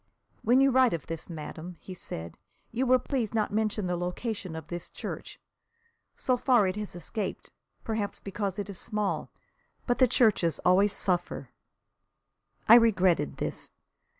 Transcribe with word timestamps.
"When 0.41 0.61
you 0.61 0.71
write 0.71 0.93
of 0.93 1.05
this, 1.05 1.29
madame," 1.29 1.75
he 1.79 1.93
said, 1.93 2.39
"you 2.71 2.87
will 2.87 2.97
please 2.97 3.35
not 3.35 3.53
mention 3.53 3.85
the 3.85 3.95
location 3.95 4.55
of 4.55 4.65
this 4.65 4.89
church. 4.89 5.39
So 6.15 6.37
far 6.37 6.65
it 6.65 6.75
has 6.75 6.95
escaped 6.95 7.51
perhaps 7.83 8.19
because 8.19 8.57
it 8.57 8.67
is 8.67 8.79
small. 8.79 9.29
But 9.85 9.99
the 9.99 10.07
churches 10.07 10.59
always 10.65 10.91
suffer." 10.93 11.51
I 12.67 12.73
regretted 12.77 13.37
this. 13.37 13.69